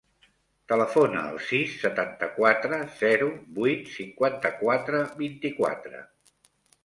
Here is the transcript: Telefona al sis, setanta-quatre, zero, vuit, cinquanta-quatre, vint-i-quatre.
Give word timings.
Telefona 0.71 1.19
al 1.31 1.35
sis, 1.47 1.75
setanta-quatre, 1.81 2.79
zero, 3.03 3.29
vuit, 3.59 3.85
cinquanta-quatre, 3.97 5.03
vint-i-quatre. 5.23 6.01